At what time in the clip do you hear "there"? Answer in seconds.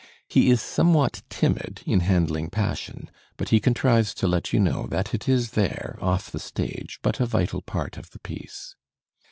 5.51-5.99